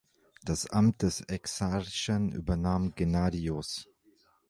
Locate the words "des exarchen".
1.03-2.31